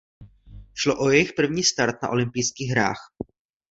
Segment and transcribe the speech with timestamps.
[0.73, 3.13] Šlo o jejich první start na olympijských hrách.